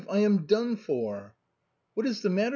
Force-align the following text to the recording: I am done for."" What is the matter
I 0.09 0.19
am 0.21 0.45
done 0.47 0.77
for."" 0.77 1.35
What 1.93 2.07
is 2.07 2.23
the 2.23 2.31
matter 2.31 2.49